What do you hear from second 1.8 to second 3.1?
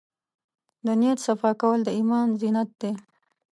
د ایمان زینت دی.